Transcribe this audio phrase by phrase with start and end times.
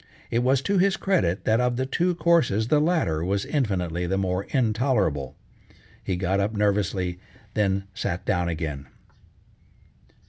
[0.31, 4.17] It was to his credit, that of the two courses the latter was infinitely the
[4.17, 5.35] more intolerable.
[6.03, 7.19] He got up nervously,
[7.53, 8.87] then sat down again.